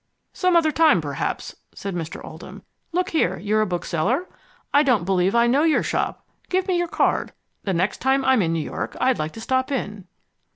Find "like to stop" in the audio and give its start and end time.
9.19-9.71